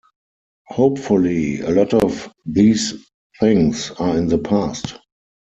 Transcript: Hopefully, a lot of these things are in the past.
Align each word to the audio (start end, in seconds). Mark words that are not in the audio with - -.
Hopefully, 0.69 1.59
a 1.61 1.69
lot 1.69 1.93
of 1.93 2.33
these 2.43 2.95
things 3.39 3.91
are 3.99 4.17
in 4.17 4.25
the 4.29 4.39
past. 4.39 4.95